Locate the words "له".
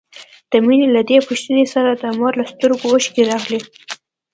0.95-1.01, 2.39-2.45